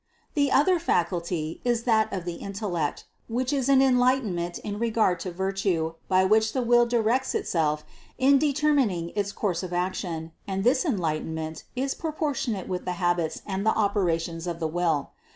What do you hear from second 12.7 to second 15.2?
the habits and the operations of the will.